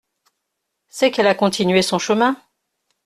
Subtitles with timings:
[0.87, 2.35] C’est qu’elle a continué son chemin.